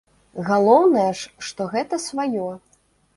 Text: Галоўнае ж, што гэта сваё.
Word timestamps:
Галоўнае 0.47 1.11
ж, 1.19 1.29
што 1.47 1.67
гэта 1.73 1.99
сваё. 2.07 2.47